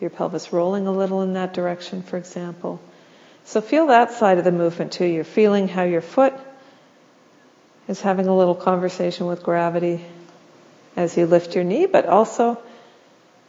[0.00, 2.80] your pelvis rolling a little in that direction, for example.
[3.44, 5.04] So feel that side of the movement too.
[5.04, 6.34] You're feeling how your foot
[7.88, 10.04] is having a little conversation with gravity
[10.96, 12.58] as you lift your knee, but also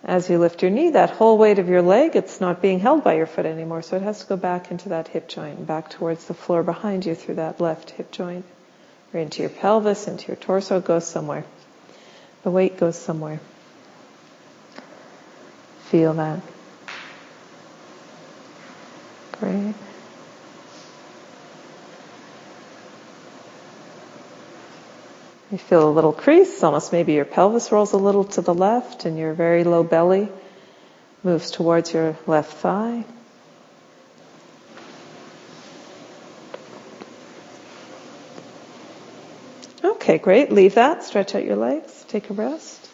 [0.03, 3.03] as you lift your knee, that whole weight of your leg, it's not being held
[3.03, 5.89] by your foot anymore, so it has to go back into that hip joint back
[5.89, 8.45] towards the floor behind you through that left hip joint
[9.13, 11.43] or into your pelvis, into your torso, it goes somewhere.
[12.43, 13.39] The weight goes somewhere.
[15.85, 16.39] Feel that.
[19.39, 19.75] Great.
[25.51, 29.05] You feel a little crease, almost maybe your pelvis rolls a little to the left
[29.05, 30.29] and your very low belly
[31.23, 33.05] moves towards your left thigh.
[39.83, 40.51] Okay, great.
[40.51, 41.03] Leave that.
[41.03, 42.05] Stretch out your legs.
[42.09, 42.86] Take a rest.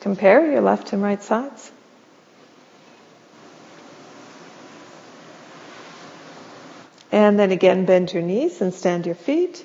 [0.00, 1.72] Compare your left and right sides.
[7.12, 9.64] And then again, bend your knees and stand your feet.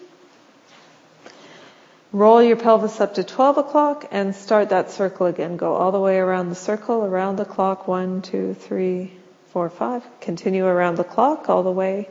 [2.14, 5.58] Roll your pelvis up to 12 o'clock and start that circle again.
[5.58, 7.88] Go all the way around the circle, around the clock.
[7.88, 9.14] One, two, three,
[9.52, 10.04] four, five.
[10.20, 12.10] Continue around the clock all the way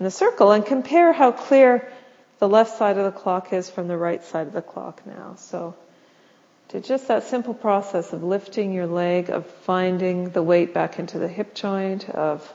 [0.00, 1.90] in a circle and compare how clear
[2.38, 5.34] the left side of the clock is from the right side of the clock now.
[5.36, 5.74] So
[6.72, 11.18] to just that simple process of lifting your leg, of finding the weight back into
[11.18, 12.50] the hip joint, of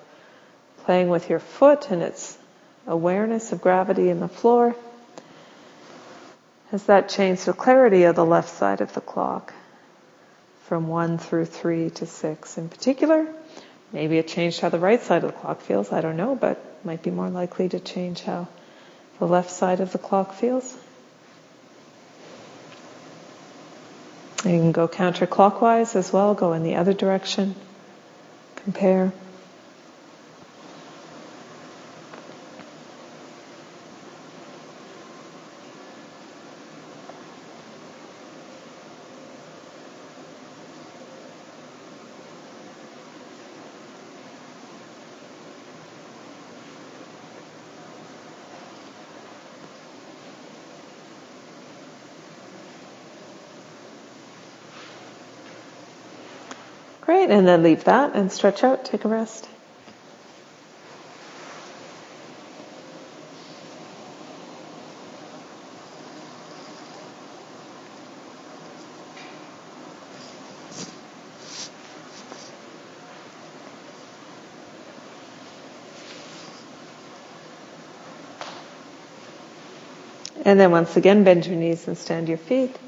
[0.85, 2.35] playing with your foot and its
[2.87, 4.75] awareness of gravity in the floor.
[6.71, 9.53] Has that changed the clarity of the left side of the clock
[10.65, 13.27] from one through three to six in particular?
[13.93, 16.59] Maybe it changed how the right side of the clock feels, I don't know, but
[16.83, 18.47] might be more likely to change how
[19.19, 20.75] the left side of the clock feels.
[24.45, 27.55] You can go counterclockwise as well, go in the other direction,
[28.57, 29.11] compare.
[57.27, 59.49] And then leave that and stretch out, take a rest.
[80.45, 82.79] And then once again, bend your knees and stand your feet.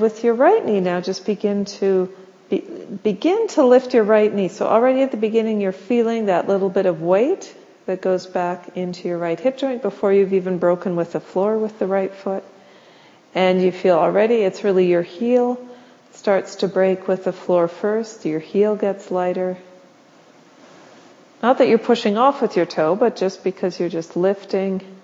[0.00, 2.12] With your right knee now, just begin to
[2.48, 2.60] be,
[3.02, 4.48] begin to lift your right knee.
[4.48, 7.54] So already at the beginning, you're feeling that little bit of weight
[7.86, 11.58] that goes back into your right hip joint before you've even broken with the floor
[11.58, 12.44] with the right foot.
[13.34, 15.58] And you feel already it's really your heel
[16.12, 18.24] starts to break with the floor first.
[18.24, 19.58] Your heel gets lighter.
[21.42, 24.95] Not that you're pushing off with your toe, but just because you're just lifting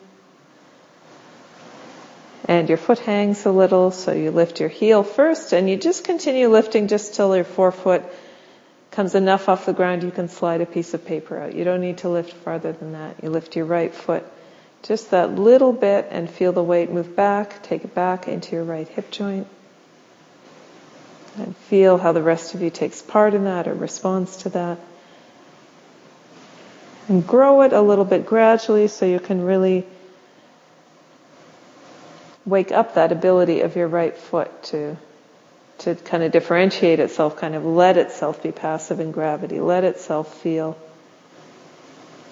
[2.47, 6.05] and your foot hangs a little, so you lift your heel first and you just
[6.05, 8.03] continue lifting just till your forefoot
[8.91, 11.55] comes enough off the ground you can slide a piece of paper out.
[11.55, 13.23] You don't need to lift farther than that.
[13.23, 14.25] You lift your right foot
[14.83, 18.65] just that little bit and feel the weight move back, take it back into your
[18.65, 19.47] right hip joint.
[21.39, 24.79] And feel how the rest of you takes part in that or responds to that.
[27.09, 29.87] And grow it a little bit gradually so you can really
[32.45, 34.97] wake up that ability of your right foot to
[35.79, 40.41] to kind of differentiate itself, kind of let itself be passive in gravity, let itself
[40.41, 40.79] feel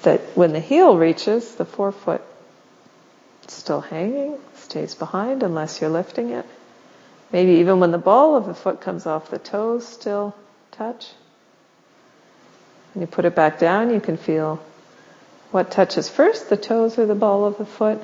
[0.03, 2.23] that when the heel reaches, the forefoot
[3.49, 6.47] still hanging, stays behind unless you're lifting it.
[7.33, 10.35] Maybe even when the ball of the foot comes off, the toes still
[10.73, 11.09] touch.
[12.95, 14.61] When you put it back down, you can feel
[15.51, 18.01] what touches first, the toes or the ball of the foot.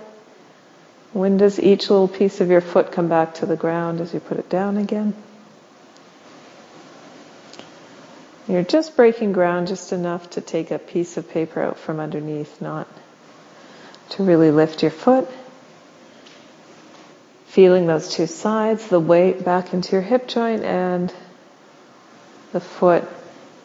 [1.17, 4.21] When does each little piece of your foot come back to the ground as you
[4.21, 5.15] put it down again?
[8.47, 12.61] You're just breaking ground just enough to take a piece of paper out from underneath,
[12.61, 12.87] not
[14.11, 15.27] to really lift your foot.
[17.47, 21.15] Feeling those two sides, the weight back into your hip joint and
[22.53, 23.05] the foot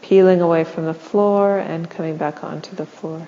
[0.01, 3.27] peeling away from the floor and coming back onto the floor.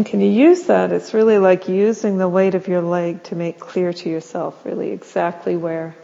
[0.00, 0.92] And can you use that?
[0.92, 4.92] It's really like using the weight of your leg to make clear to yourself really
[4.92, 5.94] exactly where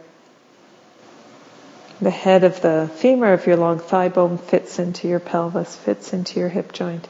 [1.99, 6.13] the head of the femur of your long thigh bone fits into your pelvis, fits
[6.13, 7.07] into your hip joint.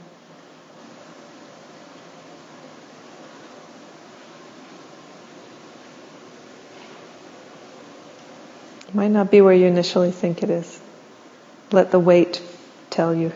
[8.88, 10.80] It might not be where you initially think it is.
[11.74, 12.42] Let the weight
[12.90, 13.34] tell you.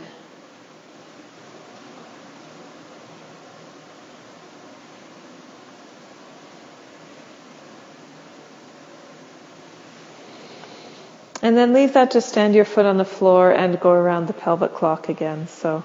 [11.44, 14.34] And then leave that to stand your foot on the floor and go around the
[14.34, 15.48] pelvic clock again.
[15.48, 15.84] So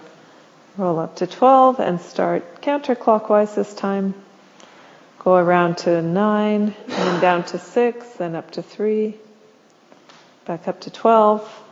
[0.76, 4.14] roll up to 12 and start counterclockwise this time.
[5.18, 9.16] Go around to 9, and then down to 6, then up to 3,
[10.44, 11.62] back up to 12,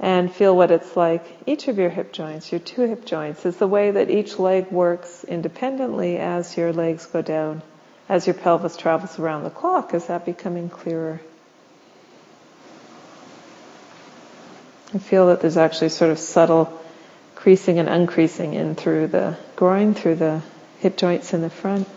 [0.00, 1.26] and feel what it's like.
[1.44, 4.70] Each of your hip joints, your two hip joints, is the way that each leg
[4.70, 7.60] works independently as your legs go down,
[8.08, 9.92] as your pelvis travels around the clock.
[9.92, 11.20] Is that becoming clearer?
[14.94, 16.80] I feel that there's actually sort of subtle
[17.34, 20.40] creasing and uncreasing in through the groin, through the
[20.78, 21.88] hip joints in the front.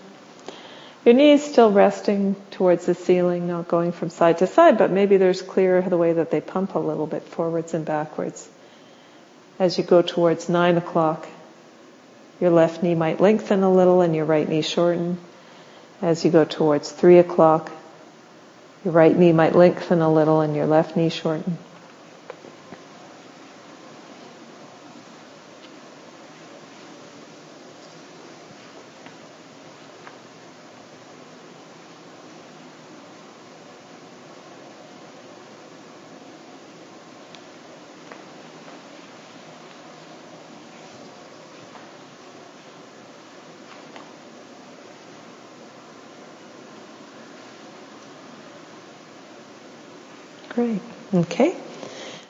[1.06, 5.18] Your knees still resting towards the ceiling, not going from side to side, but maybe
[5.18, 8.50] there's clear the way that they pump a little bit forwards and backwards.
[9.60, 11.28] As you go towards nine o'clock,
[12.41, 15.20] your left knee might lengthen a little and your right knee shorten.
[16.02, 17.72] As you go towards three o'clock,
[18.84, 21.60] your right knee might lengthen a little and your left knee shorten.
[50.58, 50.82] Great.
[51.18, 51.55] Okay.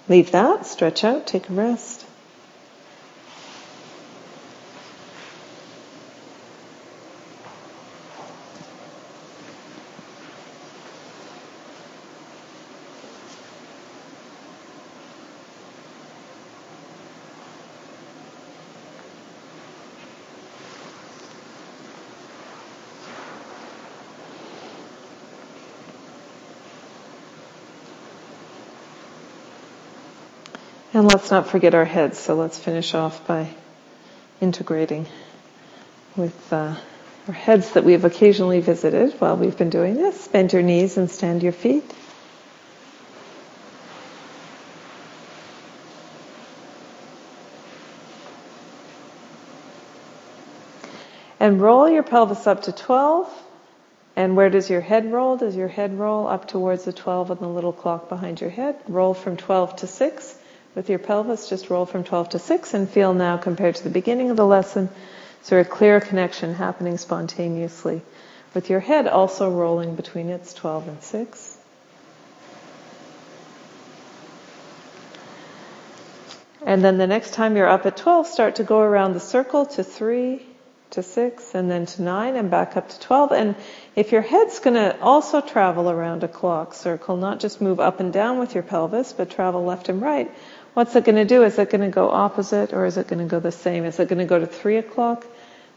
[0.07, 2.06] Leave that, stretch out, take a rest.
[30.97, 33.53] And let's not forget our heads, so let's finish off by
[34.41, 35.05] integrating
[36.15, 36.75] with uh,
[37.27, 40.27] our heads that we've occasionally visited while we've been doing this.
[40.27, 41.83] Bend your knees and stand your feet.
[51.39, 53.31] And roll your pelvis up to 12.
[54.15, 55.37] And where does your head roll?
[55.37, 58.77] Does your head roll up towards the 12 on the little clock behind your head?
[58.87, 60.39] Roll from 12 to 6
[60.78, 63.89] with your pelvis, just roll from 12 to 6 and feel now compared to the
[63.89, 64.89] beginning of the lesson,
[65.41, 67.99] sort of clear connection happening spontaneously.
[68.53, 71.57] With your head also rolling between its 12 and 6.
[76.63, 79.65] And then the next time you're up at 12, start to go around the circle
[79.65, 80.45] to 3,
[80.91, 83.32] to 6, and then to 9, and back up to 12.
[83.32, 83.55] And
[83.95, 87.99] if your head's going to also travel around a clock circle, not just move up
[87.99, 90.32] and down with your pelvis, but travel left and right,
[90.78, 91.41] What's it going to do?
[91.41, 93.84] Is it going to go opposite or is it going to go the same?
[93.84, 95.25] Is it going to go to 3 o'clock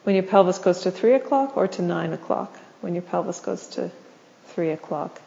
[0.02, 3.66] when your pelvis goes to 3 o'clock or to 9 o'clock when your pelvis goes
[3.68, 3.90] to
[4.48, 5.18] 3 o'clock?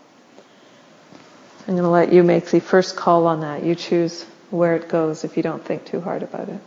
[1.68, 3.64] I'm going to let you make the first call on that.
[3.64, 6.60] You choose where it goes if you don't think too hard about it.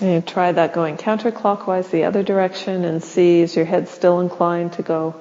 [0.00, 4.72] And try that going counterclockwise the other direction and see is your head still inclined
[4.74, 5.14] to go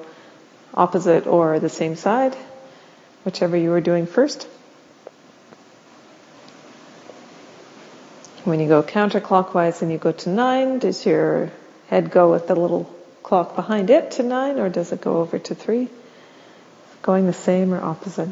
[0.73, 2.35] opposite or the same side,
[3.25, 4.47] whichever you were doing first.
[8.45, 11.51] When you go counterclockwise and you go to nine, does your
[11.87, 12.89] head go with the little
[13.21, 15.89] clock behind it to nine or does it go over to three?
[17.01, 18.29] Going the same or opposite?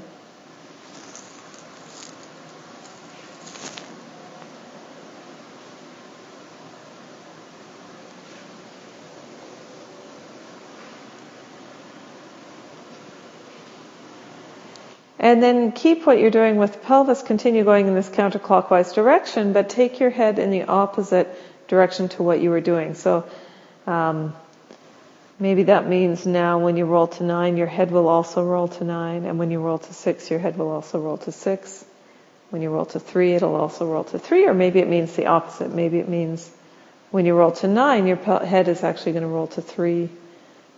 [15.19, 19.53] And then keep what you're doing with the pelvis, continue going in this counterclockwise direction,
[19.53, 21.27] but take your head in the opposite
[21.67, 22.93] direction to what you were doing.
[22.93, 23.27] So
[23.87, 24.35] um,
[25.39, 28.83] maybe that means now when you roll to nine, your head will also roll to
[28.83, 31.83] nine, and when you roll to six, your head will also roll to six.
[32.51, 35.25] When you roll to three, it'll also roll to three, or maybe it means the
[35.25, 35.73] opposite.
[35.73, 36.49] Maybe it means
[37.09, 40.09] when you roll to nine, your head is actually going to roll to three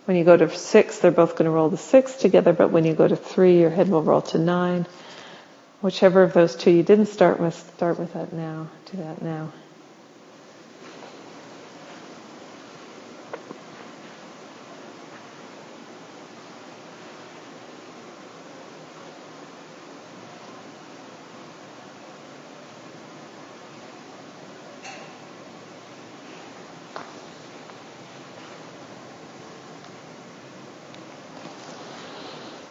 [0.09, 2.83] when you go to six, they're both going to roll the six together, but when
[2.83, 4.87] you go to three, your head will roll to nine.
[5.81, 8.69] Whichever of those two you didn't start with, start with that now.
[8.91, 9.51] Do that now.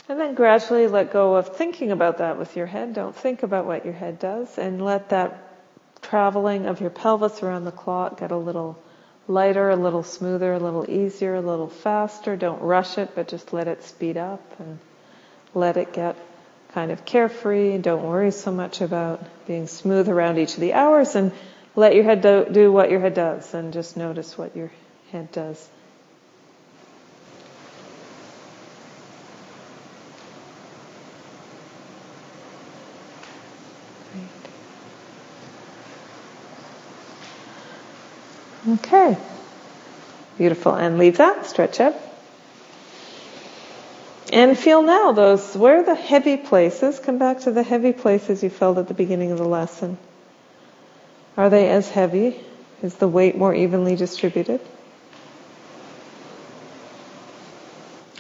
[0.09, 2.95] And then gradually let go of thinking about that with your head.
[2.95, 5.45] Don't think about what your head does and let that
[6.01, 8.79] traveling of your pelvis around the clock get a little
[9.27, 12.37] lighter, a little smoother, a little easier, a little faster.
[12.37, 14.79] Don't rush it, but just let it speed up and
[15.55, 16.17] let it get
[16.73, 17.77] kind of carefree.
[17.77, 21.33] Don't worry so much about being smooth around each of the hours and
[21.77, 24.71] let your head do, do what your head does and just notice what your
[25.13, 25.69] head does.
[38.69, 39.17] Okay.
[40.37, 40.75] Beautiful.
[40.75, 41.47] And leave that.
[41.47, 41.95] Stretch up.
[44.31, 47.01] And feel now those, where the heavy places?
[47.01, 49.97] Come back to the heavy places you felt at the beginning of the lesson.
[51.37, 52.39] Are they as heavy?
[52.83, 54.61] Is the weight more evenly distributed?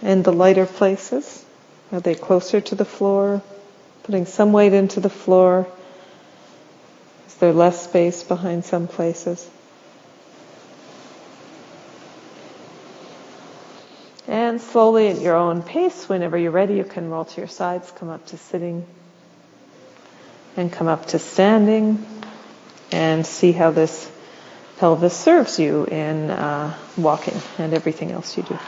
[0.02, 1.44] And the lighter places?
[1.92, 3.42] Are they closer to the floor?
[4.04, 5.68] Putting some weight into the floor?
[7.26, 9.48] Is there less space behind some places?
[14.28, 17.90] And slowly at your own pace, whenever you're ready, you can roll to your sides,
[17.92, 18.86] come up to sitting,
[20.54, 22.06] and come up to standing,
[22.92, 24.10] and see how this
[24.76, 28.58] pelvis serves you in uh, walking and everything else you do.